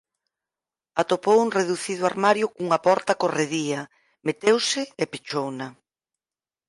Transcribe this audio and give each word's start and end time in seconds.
Atopou 1.01 1.37
un 1.45 1.49
reducido 1.59 2.03
armario 2.11 2.47
cunha 2.55 2.79
porta 2.87 3.19
corredía; 3.21 3.81
meteuse 4.27 4.81
e 5.01 5.03
pechouna. 5.11 5.67